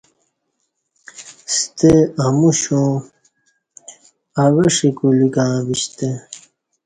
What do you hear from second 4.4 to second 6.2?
اوہ ݜی کلیکں وشتہ